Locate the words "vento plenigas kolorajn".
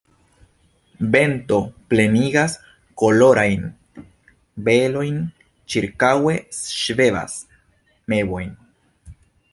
1.15-3.69